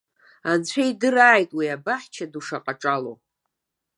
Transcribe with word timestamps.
Анцәа 0.51 0.83
идырааит 0.89 1.49
уи 1.57 1.67
абаҳча 1.75 2.25
ду 2.31 2.41
шаҟа 2.45 2.73
аҿало! 2.77 3.13